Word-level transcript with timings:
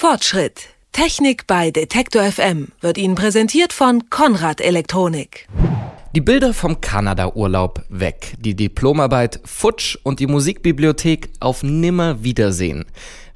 Fortschritt. 0.00 0.68
Technik 0.92 1.48
bei 1.48 1.72
Detektor 1.72 2.22
FM 2.22 2.68
wird 2.80 2.98
Ihnen 2.98 3.16
präsentiert 3.16 3.72
von 3.72 4.08
Konrad 4.10 4.60
Elektronik. 4.60 5.48
Die 6.14 6.20
Bilder 6.20 6.54
vom 6.54 6.80
Kanada-Urlaub 6.80 7.82
weg, 7.88 8.34
die 8.38 8.54
Diplomarbeit 8.54 9.40
futsch 9.44 9.98
und 10.04 10.20
die 10.20 10.28
Musikbibliothek 10.28 11.30
auf 11.40 11.64
Nimmerwiedersehen. 11.64 12.84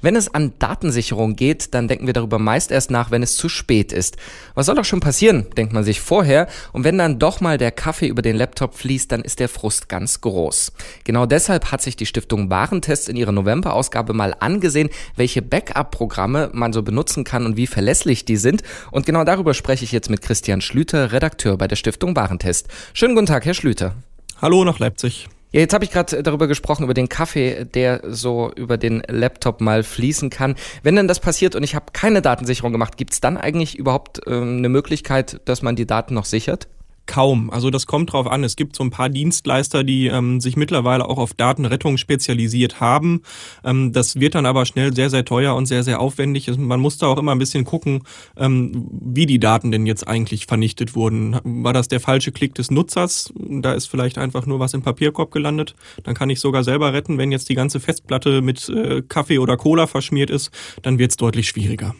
Wenn 0.03 0.17
es 0.17 0.33
an 0.33 0.51
Datensicherung 0.59 1.37
geht, 1.37 1.73
dann 1.73 1.87
denken 1.87 2.07
wir 2.07 2.13
darüber 2.13 2.37
meist 2.37 2.71
erst 2.71 2.91
nach, 2.91 3.09
wenn 3.09 3.23
es 3.23 3.37
zu 3.37 3.47
spät 3.47 3.93
ist. 3.93 4.17
Was 4.53 4.65
soll 4.65 4.75
doch 4.75 4.83
schon 4.83 4.99
passieren, 4.99 5.45
denkt 5.55 5.71
man 5.71 5.85
sich 5.85 6.01
vorher. 6.01 6.49
Und 6.73 6.83
wenn 6.83 6.97
dann 6.97 7.19
doch 7.19 7.39
mal 7.39 7.57
der 7.57 7.71
Kaffee 7.71 8.07
über 8.07 8.21
den 8.21 8.35
Laptop 8.35 8.75
fließt, 8.75 9.09
dann 9.13 9.21
ist 9.21 9.39
der 9.39 9.47
Frust 9.47 9.87
ganz 9.87 10.19
groß. 10.19 10.73
Genau 11.05 11.25
deshalb 11.25 11.71
hat 11.71 11.81
sich 11.81 11.95
die 11.95 12.05
Stiftung 12.05 12.49
Warentest 12.49 13.07
in 13.07 13.15
ihrer 13.15 13.31
November-Ausgabe 13.31 14.11
mal 14.11 14.35
angesehen, 14.37 14.89
welche 15.15 15.41
Backup-Programme 15.41 16.49
man 16.51 16.73
so 16.73 16.83
benutzen 16.83 17.23
kann 17.23 17.45
und 17.45 17.55
wie 17.55 17.65
verlässlich 17.65 18.25
die 18.25 18.35
sind. 18.35 18.61
Und 18.91 19.05
genau 19.05 19.23
darüber 19.23 19.53
spreche 19.53 19.85
ich 19.85 19.93
jetzt 19.93 20.09
mit 20.09 20.21
Christian 20.21 20.59
Schlüter, 20.59 21.13
Redakteur 21.13 21.57
bei 21.57 21.69
der 21.69 21.77
Stiftung 21.77 22.13
Warentest. 22.13 22.67
Schönen 22.93 23.15
guten 23.15 23.27
Tag, 23.27 23.45
Herr 23.45 23.53
Schlüter. 23.53 23.95
Hallo 24.41 24.65
nach 24.65 24.79
Leipzig. 24.79 25.29
Ja, 25.53 25.59
jetzt 25.59 25.75
habe 25.75 25.85
ich 25.85 25.91
gerade 25.91 26.23
darüber 26.23 26.47
gesprochen, 26.47 26.83
über 26.83 26.95
den 26.95 27.09
Kaffee, 27.09 27.65
der 27.65 28.01
so 28.07 28.51
über 28.55 28.77
den 28.77 29.03
Laptop 29.07 29.61
mal 29.61 29.83
fließen 29.83 30.31
kann. 30.31 30.55
Wenn 30.81 30.95
denn 30.95 31.07
das 31.07 31.19
passiert 31.19 31.53
und 31.53 31.61
ich 31.61 31.75
habe 31.75 31.85
keine 31.93 32.23
Datensicherung 32.23 32.71
gemacht, 32.71 32.97
gibt 32.97 33.13
es 33.13 33.21
dann 33.21 33.37
eigentlich 33.37 33.77
überhaupt 33.77 34.21
ähm, 34.25 34.57
eine 34.57 34.69
Möglichkeit, 34.69 35.41
dass 35.45 35.61
man 35.61 35.75
die 35.75 35.85
Daten 35.85 36.15
noch 36.15 36.25
sichert? 36.25 36.67
Kaum. 37.05 37.49
Also 37.49 37.69
das 37.69 37.85
kommt 37.85 38.13
drauf 38.13 38.27
an. 38.27 38.45
Es 38.45 38.55
gibt 38.55 38.77
so 38.77 38.83
ein 38.83 38.89
paar 38.89 39.09
Dienstleister, 39.09 39.83
die 39.83 40.07
ähm, 40.07 40.39
sich 40.39 40.55
mittlerweile 40.55 41.09
auch 41.09 41.17
auf 41.17 41.33
Datenrettung 41.33 41.97
spezialisiert 41.97 42.79
haben. 42.79 43.23
Ähm, 43.65 43.91
das 43.91 44.21
wird 44.21 44.35
dann 44.35 44.45
aber 44.45 44.65
schnell 44.65 44.95
sehr, 44.95 45.09
sehr 45.09 45.25
teuer 45.25 45.53
und 45.55 45.65
sehr, 45.65 45.83
sehr 45.83 45.99
aufwendig. 45.99 46.49
Man 46.57 46.79
muss 46.79 46.97
da 46.97 47.07
auch 47.07 47.17
immer 47.17 47.33
ein 47.33 47.39
bisschen 47.39 47.65
gucken, 47.65 48.03
ähm, 48.37 48.87
wie 49.01 49.25
die 49.25 49.39
Daten 49.39 49.71
denn 49.71 49.85
jetzt 49.85 50.07
eigentlich 50.07 50.45
vernichtet 50.45 50.95
wurden. 50.95 51.37
War 51.43 51.73
das 51.73 51.89
der 51.89 51.99
falsche 51.99 52.31
Klick 52.31 52.55
des 52.55 52.71
Nutzers? 52.71 53.33
Da 53.35 53.73
ist 53.73 53.87
vielleicht 53.87 54.17
einfach 54.17 54.45
nur 54.45 54.59
was 54.59 54.73
im 54.73 54.81
Papierkorb 54.81 55.31
gelandet. 55.31 55.75
Dann 56.03 56.15
kann 56.15 56.29
ich 56.29 56.39
sogar 56.39 56.63
selber 56.63 56.93
retten. 56.93 57.17
Wenn 57.17 57.33
jetzt 57.33 57.49
die 57.49 57.55
ganze 57.55 57.81
Festplatte 57.81 58.41
mit 58.41 58.69
äh, 58.69 59.01
Kaffee 59.01 59.39
oder 59.39 59.57
Cola 59.57 59.87
verschmiert 59.87 60.29
ist, 60.29 60.51
dann 60.83 60.99
wird 60.99 61.11
es 61.11 61.17
deutlich 61.17 61.49
schwieriger. 61.49 61.95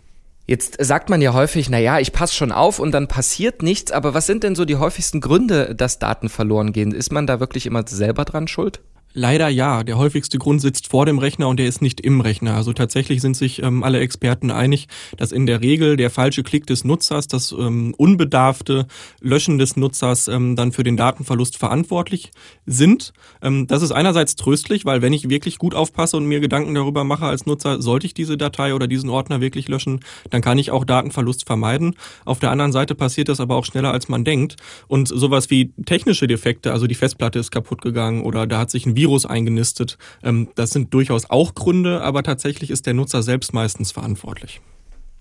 Jetzt 0.45 0.75
sagt 0.83 1.09
man 1.09 1.22
ja 1.22 1.33
häufig, 1.33 1.69
na 1.69 1.80
ja, 1.80 1.99
ich 1.99 2.11
passe 2.11 2.33
schon 2.33 2.52
auf 2.52 2.80
und 2.80 2.91
dann 2.91 3.08
passiert 3.08 3.63
nichts, 3.63 3.91
aber 3.94 4.13
was 4.13 4.25
sind 4.25 4.44
denn 4.44 4.55
so 4.55 4.66
die 4.66 4.75
häufigsten 4.75 5.22
Gründe, 5.22 5.73
dass 5.73 5.99
Daten 5.99 6.27
verloren 6.27 6.73
gehen? 6.73 6.91
Ist 6.91 7.13
man 7.13 7.27
da 7.27 7.39
wirklich 7.39 7.66
immer 7.66 7.83
selber 7.88 8.25
dran 8.25 8.47
schuld? 8.47 8.81
Leider 9.14 9.47
ja. 9.47 9.83
Der 9.83 9.97
häufigste 9.97 10.39
Grund 10.39 10.59
sitzt 10.59 10.88
vor 10.88 11.06
dem 11.06 11.19
Rechner 11.19 11.47
und 11.47 11.58
der 11.58 11.67
ist 11.67 11.81
nicht 11.81 12.02
im 12.02 12.19
Rechner. 12.19 12.56
Also 12.56 12.73
tatsächlich 12.73 13.22
sind 13.22 13.38
sich 13.38 13.61
ähm, 13.61 13.83
alle 13.83 14.00
Experten 14.00 14.50
einig, 14.50 14.88
dass 15.17 15.31
in 15.31 15.45
der 15.45 15.61
Regel 15.61 15.97
der 15.97 16.09
falsche 16.09 16.42
Klick 16.42 16.66
des 16.66 16.83
Nutzers, 16.83 17.28
das 17.28 17.52
ähm, 17.52 17.94
unbedarfte 17.95 18.88
Löschen 19.22 19.59
des 19.59 19.78
Nutzers 19.78 20.28
ähm, 20.28 20.55
dann 20.55 20.72
für 20.72 20.83
den 20.83 20.97
Datenverlust 20.97 21.58
verantwortlich 21.58 22.31
sind. 22.66 23.14
Ähm, 23.44 23.67
das 23.67 23.83
ist 23.83 23.92
einerseits 23.92 24.36
tröstlich, 24.36 24.83
weil 24.86 25.03
wenn 25.03 25.14
ich 25.14 25.30
wirklich 25.30 25.59
gut 25.59 25.75
aufpasse 25.75 26.17
und 26.17 26.25
mir 26.25 26.39
Gedanken 26.39 26.73
darüber 26.73 27.03
mache 27.03 27.25
als 27.25 27.45
Nutzer, 27.45 27.81
sollte 27.83 28.08
ich 28.08 28.16
diese 28.16 28.36
Datei 28.36 28.73
oder 28.73 28.88
diesen 28.88 29.11
Ordner 29.11 29.42
wirklich 29.42 29.67
löschen, 29.67 30.00
dann 30.31 30.42
kann 30.42 30.58
ich 30.58 30.72
auch 30.72 30.86
Datenverlust 30.86 31.45
vermeiden. 31.45 31.95
Auf 32.25 32.39
der 32.39 32.50
anderen 32.50 32.72
Seite 32.72 32.95
passiert 32.95 33.30
das 33.30 33.39
aber 33.39 33.58
auch 33.58 33.66
schneller, 33.66 33.92
als 33.92 34.09
man 34.09 34.25
denkt. 34.25 34.55
Und 34.88 35.08
sowas 35.08 35.52
wie 35.52 35.72
technische 35.86 36.25
Defekte, 36.25 36.72
also 36.73 36.88
die 36.88 36.95
Festplatte 36.95 37.38
ist 37.38 37.52
kaputt 37.52 37.83
gegangen 37.83 38.23
oder 38.23 38.48
da 38.48 38.58
hat 38.58 38.72
sich 38.72 38.88
ein 38.88 38.95
Virus 38.95 39.02
eingenistet. 39.25 39.97
Ähm, 40.23 40.49
das 40.55 40.71
sind 40.71 40.93
durchaus 40.93 41.29
auch 41.29 41.55
Gründe, 41.55 42.01
aber 42.01 42.23
tatsächlich 42.23 42.69
ist 42.69 42.85
der 42.85 42.93
Nutzer 42.93 43.23
selbst 43.23 43.53
meistens 43.53 43.91
verantwortlich. 43.91 44.61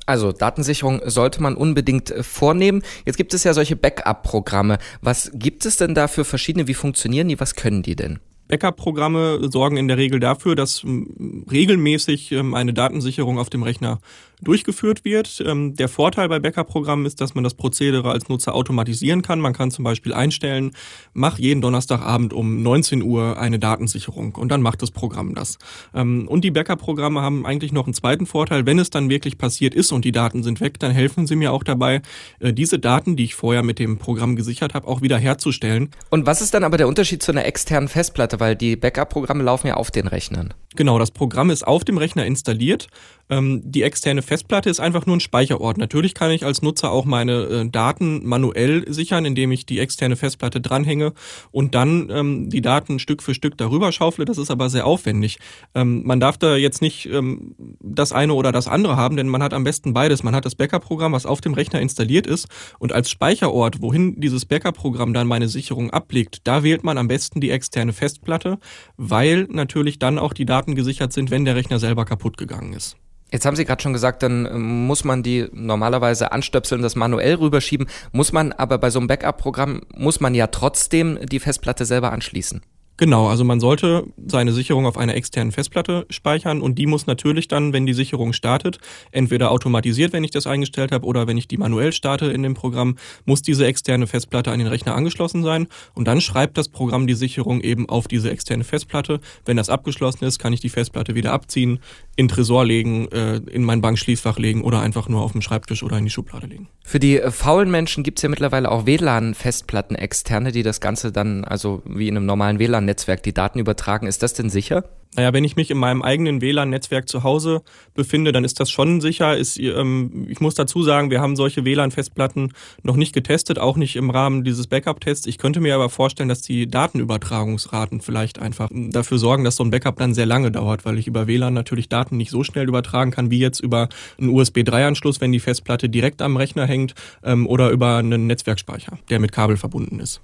Also 0.07 0.33
Datensicherung 0.33 1.01
sollte 1.05 1.43
man 1.43 1.55
unbedingt 1.55 2.11
äh, 2.11 2.23
vornehmen. 2.23 2.83
Jetzt 3.07 3.17
gibt 3.17 3.35
es 3.35 3.45
ja 3.45 3.55
solche 3.55 3.77
Backup-Programme. 3.77 4.79
Was 5.01 5.31
gibt 5.35 5.65
es 5.65 5.77
denn 5.77 5.95
da 5.95 6.09
für 6.09 6.25
verschiedene? 6.25 6.67
Wie 6.67 6.75
funktionieren 6.75 7.29
die? 7.29 7.39
Was 7.39 7.55
können 7.55 7.83
die 7.83 7.97
denn? 7.97 8.19
Backup-Programme 8.53 9.51
sorgen 9.51 9.79
in 9.79 9.89
der 9.89 9.97
Regel 9.97 10.21
dafür, 10.21 10.55
dass 10.55 10.85
regelmäßig 10.85 12.33
ähm, 12.33 12.53
eine 12.53 12.75
Datensicherung 12.75 13.39
auf 13.39 13.49
dem 13.49 13.63
Rechner 13.63 13.99
durchgeführt 14.43 15.05
wird. 15.07 15.43
Ähm, 15.47 15.75
der 15.75 15.89
Vorteil 15.89 16.29
bei 16.29 16.39
Backup-Programmen 16.39 17.07
ist, 17.07 17.21
dass 17.21 17.35
man 17.35 17.45
das 17.45 17.55
Prozedere 17.55 18.11
als 18.11 18.29
Nutzer 18.29 18.55
automatisieren 18.55 19.23
kann. 19.23 19.41
Man 19.41 19.55
kann 19.55 19.71
zum 19.71 19.85
Beispiel 19.85 20.13
einstellen, 20.13 20.73
mach 21.15 21.39
jeden 21.39 21.63
Donnerstagabend 21.63 22.35
um 22.35 22.63
19 22.63 23.03
Uhr 23.03 23.39
eine 23.39 23.59
Datensicherung 23.59 24.35
und 24.35 24.51
dann 24.51 24.61
macht 24.61 24.83
das 24.83 24.91
Programm 24.91 25.35
das. 25.35 25.59
Ähm, 25.95 26.29
und 26.29 26.45
die 26.45 26.51
Backup-Programme 26.51 27.23
haben 27.23 27.47
eigentlich 27.47 27.73
noch 27.73 27.87
einen 27.87 27.95
zweiten 27.95 28.27
Vorteil. 28.27 28.67
Wenn 28.67 28.79
es 28.79 28.91
dann 28.91 29.09
wirklich 29.09 29.39
passiert 29.39 29.75
ist 29.75 29.93
und 29.93 30.05
die 30.05 30.13
Daten 30.13 30.43
sind 30.43 30.61
weg, 30.61 30.79
dann 30.79 30.93
helfen 30.93 31.27
sie 31.27 31.37
mir 31.37 31.53
auch 31.53 31.63
dabei, 31.63 32.03
äh, 32.41 32.53
diese 32.53 32.79
Daten, 32.79 33.17
die 33.17 33.25
ich 33.25 33.35
vorher 33.35 33.63
mit 33.63 33.79
dem 33.79 33.97
Programm 33.97 34.37
gesichert 34.37 34.75
habe, 34.75 34.89
auch 34.89 35.01
wieder 35.01 35.17
herzustellen. 35.17 35.91
Und 36.11 36.27
was 36.27 36.43
ist 36.43 36.53
dann 36.53 36.65
aber 36.65 36.77
der 36.77 36.89
Unterschied 36.89 37.23
zu 37.23 37.33
einer 37.33 37.47
externen 37.47 37.89
Festplatte? 37.89 38.42
Weil 38.43 38.57
die 38.57 38.75
Backup-Programme 38.75 39.45
laufen 39.45 39.69
ja 39.69 39.75
auf 39.75 39.93
den 39.93 40.09
Rechnern. 40.09 40.53
Genau, 40.77 40.99
das 40.99 41.11
Programm 41.11 41.51
ist 41.51 41.67
auf 41.67 41.85
dem 41.85 41.99
Rechner 41.99 42.25
installiert. 42.27 42.89
Ähm, 43.33 43.63
die 43.65 43.83
externe 43.83 44.21
Festplatte 44.21 44.69
ist 44.69 44.79
einfach 44.79 45.07
nur 45.07 45.17
ein 45.17 45.21
Speicherort. 45.21 45.79
Natürlich 45.79 46.13
kann 46.13 46.31
ich 46.31 46.45
als 46.45 46.61
Nutzer 46.61 46.91
auch 46.91 47.07
meine 47.07 47.43
äh, 47.45 47.69
Daten 47.69 48.27
manuell 48.27 48.85
sichern, 48.93 49.25
indem 49.25 49.53
ich 49.53 49.65
die 49.65 49.79
externe 49.79 50.17
Festplatte 50.17 50.61
dranhänge 50.61 51.15
und 51.51 51.75
dann 51.75 52.11
ähm, 52.11 52.51
die 52.51 52.61
Daten 52.61 52.99
Stück 52.99 53.23
für 53.23 53.35
Stück 53.35 53.57
darüber 53.57 53.91
schaufle. 53.91 54.27
Das 54.27 54.37
ist 54.37 54.51
aber 54.51 54.69
sehr 54.69 54.87
aufwendig. 54.87 55.39
Ähm, 55.75 56.03
man 56.05 56.21
darf 56.21 56.37
da 56.37 56.57
jetzt 56.57 56.83
nicht 56.83 57.07
ähm, 57.07 57.55
das 57.81 58.13
eine 58.13 58.35
oder 58.35 58.53
das 58.53 58.69
andere 58.69 58.97
haben, 58.97 59.17
denn 59.17 59.29
man 59.29 59.43
hat 59.43 59.55
am 59.55 59.65
besten 59.65 59.95
beides. 59.95 60.23
Man 60.23 60.35
hat 60.35 60.45
das 60.45 60.55
Backup-Programm, 60.55 61.13
was 61.13 61.25
auf 61.25 61.41
dem 61.41 61.55
Rechner 61.55 61.81
installiert 61.81 62.27
ist 62.27 62.49
und 62.79 62.93
als 62.93 63.11
Speicherort, 63.11 63.81
wohin 63.81 64.21
dieses 64.21 64.45
Backup-Programm 64.45 65.15
dann 65.15 65.27
meine 65.27 65.49
Sicherung 65.49 65.91
ablegt, 65.91 66.43
da 66.45 66.63
wählt 66.63 66.85
man 66.85 66.99
am 66.99 67.09
besten 67.09 67.41
die 67.41 67.51
externe 67.51 67.95
Festplatte, 67.95 68.59
weil 68.99 69.49
natürlich 69.51 69.99
dann 69.99 70.19
auch 70.19 70.35
die 70.35 70.45
Daten 70.45 70.62
Daten 70.63 70.77
gesichert 70.77 71.13
sind, 71.13 71.33
wenn 71.33 71.45
der 71.45 71.57
Rechner 71.57 71.81
selber 71.81 72.05
kaputt 72.05 72.37
gegangen 72.37 72.73
ist. 72.73 72.97
Jetzt 73.33 73.47
haben 73.47 73.57
Sie 73.57 73.65
gerade 73.65 73.83
schon 73.83 73.93
gesagt, 73.93 74.23
dann 74.23 74.47
ähm, 74.47 74.87
muss 74.87 75.03
man 75.03 75.25
die 75.25 75.49
normalerweise 75.53 76.31
anstöpseln, 76.31 76.83
das 76.83 76.95
manuell 76.95 77.35
rüberschieben. 77.35 77.89
Muss 78.13 78.33
man 78.33 78.53
aber 78.53 78.79
bei 78.79 78.91
so 78.91 79.01
einem 79.01 79.09
Backup-Programm, 79.09 79.81
muss 79.97 80.21
man 80.21 80.37
ja 80.37 80.47
trotzdem 80.47 81.19
die 81.27 81.41
Festplatte 81.41 81.85
selber 81.85 82.13
anschließen. 82.13 82.63
Genau, 83.03 83.27
also 83.27 83.43
man 83.43 83.59
sollte 83.59 84.05
seine 84.29 84.53
Sicherung 84.53 84.87
auf 84.87 84.97
einer 84.97 85.17
externen 85.17 85.51
Festplatte 85.51 86.07
speichern 86.09 86.63
und 86.63 86.79
die 86.79 86.87
muss 86.87 87.09
natürlich 87.09 87.49
dann, 87.49 87.73
wenn 87.73 87.85
die 87.85 87.95
Sicherung 87.95 88.33
startet, 88.33 88.79
entweder 89.11 89.51
automatisiert, 89.51 90.13
wenn 90.13 90.23
ich 90.23 90.31
das 90.31 90.47
eingestellt 90.47 90.93
habe, 90.93 91.05
oder 91.05 91.27
wenn 91.27 91.37
ich 91.37 91.49
die 91.49 91.57
manuell 91.57 91.93
starte 91.93 92.27
in 92.27 92.45
dem 92.45 92.55
Programm, 92.55 92.95
muss 93.25 93.43
diese 93.43 93.67
externe 93.67 94.07
Festplatte 94.07 94.53
an 94.53 94.61
den 94.61 94.69
Rechner 94.69 94.95
angeschlossen 94.95 95.43
sein 95.43 95.67
und 95.95 96.07
dann 96.07 96.21
schreibt 96.21 96.57
das 96.57 96.69
Programm 96.69 97.09
die 97.09 97.15
Sicherung 97.15 97.61
eben 97.61 97.89
auf 97.89 98.07
diese 98.07 98.31
externe 98.31 98.63
Festplatte. 98.63 99.19
Wenn 99.45 99.57
das 99.57 99.69
abgeschlossen 99.69 100.25
ist, 100.25 100.39
kann 100.39 100.53
ich 100.53 100.61
die 100.61 100.69
Festplatte 100.69 101.17
wieder 101.17 101.33
abziehen, 101.33 101.81
in 102.15 102.29
Tresor 102.29 102.65
legen, 102.65 103.09
äh, 103.11 103.39
in 103.51 103.65
mein 103.65 103.81
Bankschließfach 103.81 104.39
legen 104.39 104.63
oder 104.63 104.81
einfach 104.81 105.09
nur 105.09 105.23
auf 105.23 105.33
dem 105.33 105.43
Schreibtisch 105.43 105.83
oder 105.83 105.99
in 105.99 106.05
die 106.05 106.11
Schublade 106.11 106.47
legen. 106.47 106.69
Für 106.85 107.01
die 107.01 107.19
äh, 107.19 107.33
faulen 107.33 107.73
Menschen 107.73 108.05
gibt 108.05 108.21
es 108.21 108.23
ja 108.23 108.29
mittlerweile 108.29 108.71
auch 108.71 108.87
WLAN-Festplatten 108.87 109.97
externe, 109.97 110.53
die 110.53 110.63
das 110.63 110.81
Ganze 110.81 111.11
dann 111.11 111.45
also 111.45 111.83
wie 111.85 112.07
in 112.07 112.17
einem 112.17 112.27
normalen 112.27 112.61
WLAN 112.61 112.92
WLAN-Netzwerk 112.93 113.23
die 113.23 113.33
Daten 113.33 113.59
übertragen. 113.59 114.07
Ist 114.07 114.23
das 114.23 114.35
denn 114.35 114.51
sicher? 114.51 114.85
Naja, 115.15 115.35
wenn 115.35 115.45
ich 115.45 115.57
mich 115.57 115.71
in 115.71 115.77
meinem 115.77 116.01
eigenen 116.01 116.41
WLAN-Netzwerk 116.41 117.07
zu 117.07 117.23
Hause 117.23 117.63
befinde, 117.95 118.33
dann 118.33 118.45
ist 118.45 118.61
das 118.61 118.71
schon 118.71 119.03
sicher. 119.03 119.37
Ist, 119.37 119.59
ähm, 119.59 120.27
ich 120.29 120.41
muss 120.41 120.55
dazu 120.55 120.83
sagen, 120.83 121.11
wir 121.11 121.21
haben 121.21 121.37
solche 121.37 121.65
WLAN-Festplatten 121.65 122.53
noch 122.83 122.97
nicht 122.97 123.13
getestet, 123.13 123.59
auch 123.59 123.77
nicht 123.77 123.97
im 123.97 124.09
Rahmen 124.09 124.43
dieses 124.43 124.67
Backup-Tests. 124.69 125.27
Ich 125.27 125.37
könnte 125.37 125.61
mir 125.61 125.75
aber 125.75 125.91
vorstellen, 125.91 126.31
dass 126.31 126.41
die 126.41 126.67
Datenübertragungsraten 126.67 128.01
vielleicht 128.01 128.39
einfach 128.39 128.71
dafür 128.73 129.19
sorgen, 129.19 129.45
dass 129.45 129.57
so 129.57 129.65
ein 129.65 129.71
Backup 129.71 129.99
dann 129.99 130.15
sehr 130.15 130.27
lange 130.27 130.51
dauert, 130.51 130.87
weil 130.87 130.99
ich 130.99 131.07
über 131.07 131.27
WLAN 131.27 131.53
natürlich 131.53 131.91
Daten 131.91 132.17
nicht 132.17 132.31
so 132.31 132.43
schnell 132.43 132.67
übertragen 132.67 133.11
kann 133.11 133.31
wie 133.31 133.39
jetzt 133.39 133.61
über 133.61 133.89
einen 134.19 134.31
USB-3-Anschluss, 134.31 135.21
wenn 135.21 135.33
die 135.33 135.41
Festplatte 135.41 135.91
direkt 135.91 136.23
am 136.23 136.37
Rechner 136.37 136.67
hängt 136.67 136.95
ähm, 137.23 137.47
oder 137.47 137.71
über 137.71 137.97
einen 137.97 138.27
Netzwerkspeicher, 138.27 138.99
der 139.11 139.19
mit 139.19 139.33
Kabel 139.33 139.57
verbunden 139.59 140.01
ist 140.01 140.23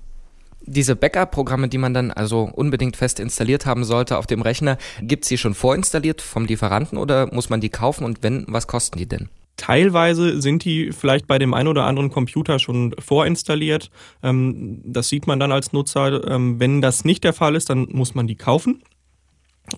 diese 0.68 0.96
Backup-Programme, 0.96 1.68
die 1.68 1.78
man 1.78 1.94
dann 1.94 2.10
also 2.10 2.50
unbedingt 2.54 2.96
fest 2.96 3.20
installiert 3.20 3.66
haben 3.66 3.84
sollte 3.84 4.18
auf 4.18 4.26
dem 4.26 4.42
Rechner, 4.42 4.78
gibt 5.00 5.24
es 5.24 5.28
die 5.28 5.38
schon 5.38 5.54
vorinstalliert 5.54 6.22
vom 6.22 6.44
Lieferanten 6.44 6.98
oder 6.98 7.32
muss 7.32 7.50
man 7.50 7.60
die 7.60 7.70
kaufen 7.70 8.04
und 8.04 8.22
wenn, 8.22 8.44
was 8.48 8.66
kosten 8.66 8.98
die 8.98 9.06
denn? 9.06 9.28
Teilweise 9.56 10.40
sind 10.40 10.64
die 10.64 10.92
vielleicht 10.92 11.26
bei 11.26 11.38
dem 11.38 11.52
einen 11.52 11.66
oder 11.66 11.84
anderen 11.84 12.10
Computer 12.10 12.60
schon 12.60 12.94
vorinstalliert. 12.98 13.90
Ähm, 14.22 14.80
das 14.84 15.08
sieht 15.08 15.26
man 15.26 15.40
dann 15.40 15.50
als 15.50 15.72
Nutzer. 15.72 16.28
Ähm, 16.28 16.60
wenn 16.60 16.80
das 16.80 17.04
nicht 17.04 17.24
der 17.24 17.32
Fall 17.32 17.56
ist, 17.56 17.68
dann 17.68 17.88
muss 17.90 18.14
man 18.14 18.28
die 18.28 18.36
kaufen. 18.36 18.82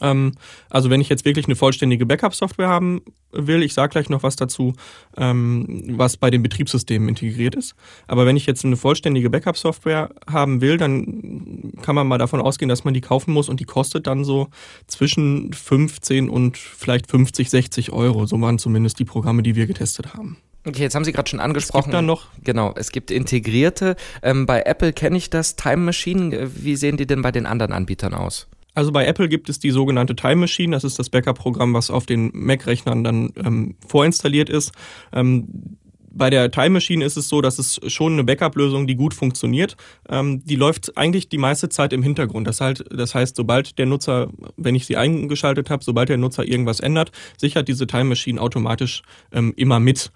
Ähm, 0.01 0.33
also 0.69 0.91
wenn 0.91 1.01
ich 1.01 1.09
jetzt 1.09 1.25
wirklich 1.25 1.47
eine 1.47 1.57
vollständige 1.57 2.07
Backup-Software 2.07 2.69
haben 2.69 3.03
will, 3.33 3.63
ich 3.63 3.75
sage 3.75 3.91
gleich 3.91 4.09
noch 4.09 4.23
was 4.23 4.37
dazu, 4.37 4.75
ähm, 5.17 5.85
was 5.97 6.17
bei 6.17 6.31
den 6.31 6.43
Betriebssystemen 6.43 7.09
integriert 7.09 7.55
ist. 7.55 7.75
Aber 8.07 8.27
wenn 8.27 8.37
ich 8.37 8.47
jetzt 8.47 8.65
eine 8.65 8.77
vollständige 8.77 9.31
Backup-Software 9.31 10.11
haben 10.31 10.61
will, 10.61 10.77
dann 10.77 11.73
kann 11.83 11.95
man 11.95 12.07
mal 12.07 12.19
davon 12.19 12.41
ausgehen, 12.41 12.69
dass 12.69 12.85
man 12.85 12.95
die 12.95 13.01
kaufen 13.01 13.33
muss 13.33 13.49
und 13.49 13.61
die 13.61 13.65
kostet 13.65 14.07
dann 14.07 14.25
so 14.25 14.49
zwischen 14.87 15.53
15 15.53 16.29
und 16.29 16.57
vielleicht 16.57 17.11
50, 17.11 17.51
60 17.51 17.93
Euro. 17.93 18.27
So 18.27 18.41
waren 18.41 18.59
zumindest 18.59 18.99
die 18.99 19.05
Programme, 19.05 19.43
die 19.43 19.55
wir 19.55 19.67
getestet 19.67 20.15
haben. 20.15 20.39
Okay, 20.67 20.83
jetzt 20.83 20.95
haben 20.95 21.05
Sie 21.05 21.13
gerade 21.13 21.29
schon 21.29 21.41
angesprochen. 21.41 21.81
Es 21.81 21.85
gibt 21.87 21.95
dann 21.95 22.07
noch. 22.07 22.27
Genau, 22.45 22.75
es 22.77 22.93
gibt 22.93 23.11
integrierte. 23.11 23.97
Ähm, 24.23 24.45
bei 24.45 24.63
Apple 24.63 24.93
kenne 24.93 25.17
ich 25.17 25.31
das 25.31 25.57
Time 25.57 25.79
Machine. 25.79 26.51
Wie 26.55 26.77
sehen 26.77 26.99
die 26.99 27.07
denn 27.07 27.23
bei 27.23 27.33
den 27.33 27.47
anderen 27.47 27.73
Anbietern 27.73 28.13
aus? 28.13 28.47
Also 28.75 28.93
bei 28.93 29.07
Apple 29.07 29.29
gibt 29.29 29.49
es 29.49 29.59
die 29.59 29.71
sogenannte 29.71 30.17
Time 30.17 30.37
Machine. 30.37 30.73
Das 30.73 30.85
ist 30.85 30.99
das 30.99 31.11
Backup-Programm, 31.11 31.75
was 31.75 31.91
auf 31.91 32.07
den 32.07 32.31
Mac-Rechnern 32.33 33.05
dann 33.05 33.33
ähm, 33.37 33.77
vorinstalliert 33.87 34.49
ist. 34.49 34.73
Ähm, 35.13 35.77
bei 36.13 36.29
der 36.31 36.51
Time 36.51 36.71
Machine 36.71 37.05
ist 37.05 37.17
es 37.17 37.29
so, 37.29 37.41
dass 37.41 37.59
es 37.59 37.81
schon 37.87 38.15
eine 38.15 38.25
Backup-Lösung, 38.25 38.87
die 38.87 38.97
gut 38.97 39.15
funktioniert. 39.15 39.77
Ähm, 40.09 40.45
die 40.45 40.57
läuft 40.57 40.97
eigentlich 40.97 41.29
die 41.29 41.39
meiste 41.39 41.69
Zeit 41.69 41.93
im 41.93 42.03
Hintergrund. 42.03 42.47
Das, 42.47 42.61
halt, 42.61 42.85
das 42.91 43.15
heißt, 43.15 43.37
sobald 43.37 43.79
der 43.79 43.87
Nutzer, 43.87 44.29
wenn 44.57 44.75
ich 44.75 44.87
sie 44.87 44.97
eingeschaltet 44.97 45.71
habe, 45.71 45.85
sobald 45.85 46.09
der 46.09 46.19
Nutzer 46.19 46.47
irgendwas 46.47 46.81
ändert, 46.81 47.13
sichert 47.37 47.69
diese 47.69 47.87
Time 47.87 48.05
Machine 48.05 48.41
automatisch 48.41 49.03
ähm, 49.33 49.53
immer 49.57 49.81
mit. 49.81 50.11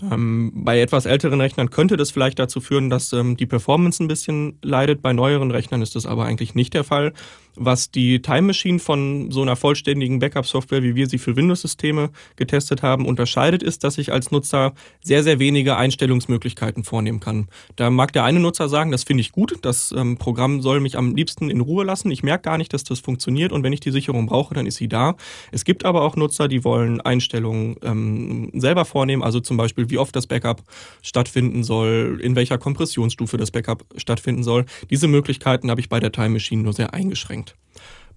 Ähm, 0.00 0.52
bei 0.54 0.80
etwas 0.80 1.04
älteren 1.04 1.40
Rechnern 1.40 1.68
könnte 1.68 1.96
das 1.96 2.10
vielleicht 2.10 2.38
dazu 2.38 2.60
führen, 2.60 2.88
dass 2.88 3.12
ähm, 3.12 3.36
die 3.36 3.46
Performance 3.46 4.02
ein 4.02 4.08
bisschen 4.08 4.58
leidet. 4.62 5.02
Bei 5.02 5.12
neueren 5.12 5.50
Rechnern 5.50 5.82
ist 5.82 5.96
das 5.96 6.06
aber 6.06 6.24
eigentlich 6.24 6.54
nicht 6.54 6.72
der 6.72 6.84
Fall. 6.84 7.12
Was 7.54 7.90
die 7.90 8.22
Time 8.22 8.42
Machine 8.42 8.78
von 8.78 9.30
so 9.30 9.42
einer 9.42 9.56
vollständigen 9.56 10.20
Backup-Software, 10.20 10.82
wie 10.82 10.94
wir 10.94 11.06
sie 11.06 11.18
für 11.18 11.36
Windows-Systeme 11.36 12.10
getestet 12.36 12.82
haben, 12.82 13.04
unterscheidet, 13.04 13.62
ist, 13.62 13.84
dass 13.84 13.98
ich 13.98 14.10
als 14.10 14.30
Nutzer 14.30 14.72
sehr, 15.02 15.22
sehr 15.22 15.38
wenige 15.38 15.76
Einstellungsmöglichkeiten 15.76 16.82
vornehmen 16.82 17.20
kann. 17.20 17.48
Da 17.76 17.90
mag 17.90 18.14
der 18.14 18.24
eine 18.24 18.40
Nutzer 18.40 18.70
sagen, 18.70 18.90
das 18.90 19.04
finde 19.04 19.20
ich 19.20 19.32
gut, 19.32 19.58
das 19.60 19.92
ähm, 19.92 20.16
Programm 20.16 20.62
soll 20.62 20.80
mich 20.80 20.96
am 20.96 21.14
liebsten 21.14 21.50
in 21.50 21.60
Ruhe 21.60 21.84
lassen. 21.84 22.10
Ich 22.10 22.22
merke 22.22 22.44
gar 22.44 22.56
nicht, 22.56 22.72
dass 22.72 22.84
das 22.84 23.00
funktioniert 23.00 23.52
und 23.52 23.62
wenn 23.62 23.74
ich 23.74 23.80
die 23.80 23.90
Sicherung 23.90 24.26
brauche, 24.26 24.54
dann 24.54 24.64
ist 24.64 24.76
sie 24.76 24.88
da. 24.88 25.16
Es 25.50 25.64
gibt 25.64 25.84
aber 25.84 26.02
auch 26.02 26.16
Nutzer, 26.16 26.48
die 26.48 26.64
wollen 26.64 27.02
Einstellungen 27.02 27.76
ähm, 27.82 28.50
selber 28.54 28.86
vornehmen, 28.86 29.22
also 29.22 29.40
zum 29.40 29.58
Beispiel, 29.58 29.81
wie 29.90 29.98
oft 29.98 30.14
das 30.14 30.26
Backup 30.26 30.62
stattfinden 31.02 31.64
soll, 31.64 32.20
in 32.22 32.36
welcher 32.36 32.58
Kompressionsstufe 32.58 33.36
das 33.36 33.50
Backup 33.50 33.84
stattfinden 33.96 34.42
soll. 34.42 34.64
Diese 34.90 35.08
Möglichkeiten 35.08 35.70
habe 35.70 35.80
ich 35.80 35.88
bei 35.88 36.00
der 36.00 36.12
Time 36.12 36.30
Machine 36.30 36.62
nur 36.62 36.72
sehr 36.72 36.94
eingeschränkt. 36.94 37.56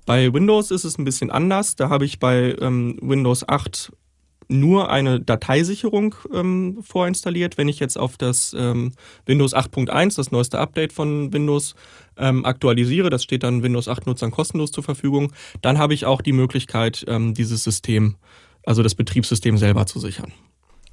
Bei 0.05 0.31
Windows 0.33 0.71
ist 0.71 0.83
es 0.83 0.97
ein 0.97 1.05
bisschen 1.05 1.31
anders. 1.31 1.75
Da 1.75 1.89
habe 1.89 2.05
ich 2.05 2.19
bei 2.19 2.55
ähm, 2.61 2.97
Windows 3.01 3.47
8 3.47 3.91
nur 4.47 4.91
eine 4.91 5.19
Dateisicherung 5.19 6.15
ähm, 6.33 6.77
vorinstalliert. 6.81 7.57
Wenn 7.57 7.67
ich 7.67 7.79
jetzt 7.79 7.97
auf 7.97 8.17
das 8.17 8.55
ähm, 8.57 8.91
Windows 9.25 9.55
8.1, 9.55 10.15
das 10.15 10.31
neueste 10.31 10.59
Update 10.59 10.93
von 10.93 11.33
Windows, 11.33 11.75
ähm, 12.17 12.45
aktualisiere, 12.45 13.09
das 13.09 13.23
steht 13.23 13.43
dann 13.43 13.63
Windows 13.63 13.87
8 13.87 14.05
Nutzern 14.05 14.31
kostenlos 14.31 14.71
zur 14.71 14.83
Verfügung, 14.83 15.33
dann 15.61 15.77
habe 15.77 15.93
ich 15.93 16.05
auch 16.05 16.21
die 16.21 16.33
Möglichkeit, 16.33 17.05
ähm, 17.07 17.33
dieses 17.33 17.63
System, 17.63 18.15
also 18.63 18.83
das 18.83 18.95
Betriebssystem 18.95 19.57
selber 19.57 19.85
zu 19.85 19.99
sichern. 19.99 20.31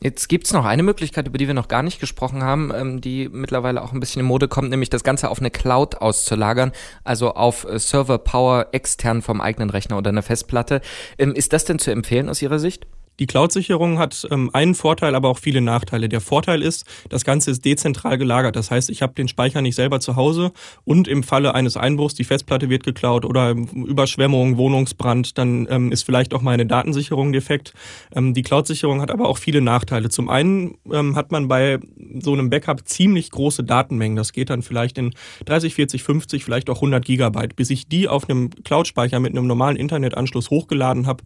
Jetzt 0.03 0.29
gibt's 0.29 0.53
noch 0.53 0.65
eine 0.65 0.83
Möglichkeit, 0.83 1.29
über 1.29 1.39
die 1.39 1.47
wir 1.47 1.55
noch 1.55 1.69
gar 1.69 1.83
nicht 1.83 2.01
gesprochen 2.01 2.43
haben, 2.43 2.73
ähm, 2.75 3.01
die 3.01 3.29
mittlerweile 3.29 3.83
auch 3.83 3.93
ein 3.93 4.01
bisschen 4.01 4.21
in 4.21 4.27
Mode 4.27 4.49
kommt, 4.49 4.69
nämlich 4.71 4.91
das 4.91 5.05
Ganze 5.05 5.31
auf 5.31 5.39
eine 5.39 5.51
Cloud 5.51 5.97
auszulagern, 5.97 6.73
also 7.05 7.35
auf 7.35 7.65
äh, 7.65 7.79
Server 7.79 8.19
Power 8.19 8.67
extern 8.73 9.23
vom 9.23 9.41
eigenen 9.41 9.71
Rechner 9.71 9.97
oder 9.99 10.11
einer 10.11 10.23
Festplatte. 10.23 10.81
Ähm, 11.19 11.35
ist 11.35 11.53
das 11.53 11.65
denn 11.65 11.79
zu 11.79 11.93
empfehlen 11.93 12.29
aus 12.29 12.43
Ihrer 12.43 12.59
Sicht? 12.59 12.87
Die 13.23 13.29
Cloud-Sicherung 13.29 14.01
hat 14.01 14.27
ähm, 14.33 14.51
einen 14.53 14.75
Vorteil, 14.75 15.15
aber 15.15 15.29
auch 15.29 15.39
viele 15.39 15.61
Nachteile. 15.61 16.09
Der 16.09 16.21
Vorteil 16.21 16.61
ist, 16.61 16.85
das 17.09 17.25
Ganze 17.25 17.53
ist 17.53 17.65
dezentral 17.65 18.19
gelagert. 18.19 18.57
Das 18.57 18.73
heißt, 18.73 18.91
ich 18.91 19.01
habe 19.01 19.15
den 19.15 19.29
Speicher 19.29 19.63
nicht 19.63 19.77
selber 19.77 20.01
zu 20.01 20.17
Hause 20.17 20.51
und 20.85 21.07
im 21.07 21.23
Falle 21.23 21.55
eines 21.55 21.77
Einbruchs, 21.77 22.15
die 22.15 22.25
Festplatte 22.25 22.69
wird 22.69 22.83
geklaut 22.83 23.25
oder 23.25 23.51
Überschwemmung, 23.51 24.57
Wohnungsbrand, 24.57 25.39
dann 25.39 25.69
ähm, 25.71 25.93
ist 25.93 26.03
vielleicht 26.03 26.35
auch 26.35 26.43
meine 26.43 26.67
Datensicherung 26.67 27.33
defekt. 27.33 27.75
Ähm, 28.13 28.35
die 28.35 28.43
Cloud-Sicherung 28.43 29.01
hat 29.01 29.13
aber 29.13 29.29
auch 29.29 29.39
viele 29.39 29.61
Nachteile. 29.61 30.09
Zum 30.09 30.29
einen 30.29 30.79
ähm, 30.91 31.15
hat 31.15 31.31
man 31.31 31.47
bei 31.47 31.79
so 32.19 32.33
einem 32.33 32.51
Backup 32.51 32.89
ziemlich 32.89 33.31
große 33.31 33.63
Datenmengen. 33.63 34.17
Das 34.17 34.33
geht 34.33 34.51
dann 34.51 34.63
vielleicht 34.63 34.99
in 34.99 35.15
30, 35.45 35.77
40, 35.77 36.03
50, 36.03 36.45
vielleicht 36.45 36.69
auch 36.69 36.79
100 36.79 37.05
Gigabyte. 37.05 37.55
Bis 37.55 37.71
ich 37.71 37.87
die 37.87 38.09
auf 38.09 38.29
einem 38.29 38.51
Cloud-Speicher 38.51 39.21
mit 39.21 39.31
einem 39.31 39.47
normalen 39.47 39.77
Internetanschluss 39.77 40.51
hochgeladen 40.51 41.07
habe, 41.07 41.23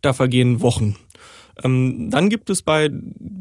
da 0.00 0.12
vergehen 0.12 0.60
Wochen. 0.60 0.94
Ähm, 1.62 2.10
dann 2.10 2.28
gibt 2.28 2.50
es 2.50 2.62
bei 2.62 2.90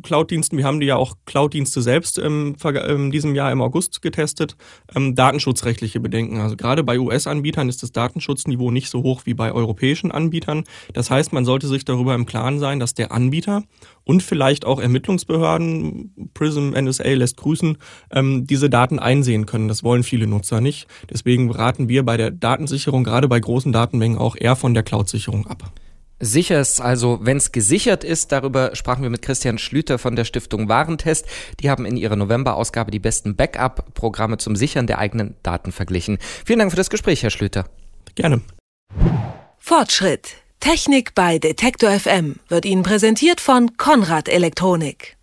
Cloud-Diensten, 0.03 0.57
wir 0.57 0.65
haben 0.65 0.79
die 0.79 0.87
ja 0.87 0.95
auch 0.95 1.15
Cloud-Dienste 1.25 1.81
selbst 1.81 2.17
in 2.17 2.55
ähm, 2.63 3.11
diesem 3.11 3.35
Jahr 3.35 3.51
im 3.51 3.61
August 3.61 4.01
getestet, 4.01 4.55
ähm, 4.95 5.15
datenschutzrechtliche 5.15 5.99
Bedenken. 5.99 6.39
Also 6.39 6.55
gerade 6.55 6.83
bei 6.83 6.99
US-Anbietern 6.99 7.69
ist 7.69 7.83
das 7.83 7.91
Datenschutzniveau 7.91 8.71
nicht 8.71 8.89
so 8.89 9.03
hoch 9.03 9.21
wie 9.25 9.33
bei 9.33 9.51
europäischen 9.51 10.11
Anbietern. 10.11 10.63
Das 10.93 11.09
heißt, 11.09 11.33
man 11.33 11.45
sollte 11.45 11.67
sich 11.67 11.85
darüber 11.85 12.15
im 12.15 12.25
Klaren 12.25 12.59
sein, 12.59 12.79
dass 12.79 12.93
der 12.93 13.11
Anbieter 13.11 13.63
und 14.03 14.23
vielleicht 14.23 14.65
auch 14.65 14.79
Ermittlungsbehörden, 14.79 16.31
Prism, 16.33 16.71
NSA 16.71 17.09
lässt 17.09 17.37
grüßen, 17.37 17.77
ähm, 18.11 18.47
diese 18.47 18.69
Daten 18.69 18.99
einsehen 18.99 19.45
können. 19.45 19.67
Das 19.67 19.83
wollen 19.83 20.03
viele 20.03 20.27
Nutzer 20.27 20.61
nicht. 20.61 20.87
Deswegen 21.09 21.51
raten 21.51 21.89
wir 21.89 22.03
bei 22.03 22.17
der 22.17 22.31
Datensicherung, 22.31 23.03
gerade 23.03 23.27
bei 23.27 23.39
großen 23.39 23.71
Datenmengen, 23.71 24.17
auch 24.17 24.35
eher 24.35 24.55
von 24.55 24.73
der 24.73 24.83
Cloud-Sicherung 24.83 25.47
ab. 25.47 25.71
Sicher 26.19 26.59
ist 26.59 26.81
also, 26.81 27.19
wenn 27.21 27.37
es 27.37 27.53
gesichert 27.53 28.03
ist, 28.03 28.31
darüber 28.33 28.75
sprachen 28.75 29.03
wir 29.03 29.09
mit 29.09 29.21
Christian 29.21 29.57
Schlüter 29.57 29.97
von 29.97 30.17
der 30.17 30.25
Stiftung 30.25 30.67
Warentest. 30.67 31.25
Die 31.61 31.69
haben 31.69 31.85
in 31.85 31.95
ihrer 31.95 32.17
November-Ausgabe 32.17 32.91
die 32.91 32.99
besten 32.99 33.35
Backup-Programme 33.35 34.37
zum 34.37 34.55
Sichern 34.57 34.85
der 34.85 34.99
eigenen 34.99 35.35
Daten 35.43 35.71
verglichen. 35.71 36.17
Vielen 36.45 36.59
Dank 36.59 36.71
für 36.71 36.77
das 36.77 36.89
Gespräch, 36.89 37.23
Herr 37.23 37.29
Schlüter. 37.29 37.65
Gerne. 38.15 38.41
Fortschritt. 39.57 40.35
Technik 40.59 41.15
bei 41.15 41.39
Detektor 41.39 41.91
FM 41.91 42.35
wird 42.49 42.65
Ihnen 42.65 42.83
präsentiert 42.83 43.39
von 43.39 43.77
Konrad 43.77 44.27
Elektronik. 44.27 45.15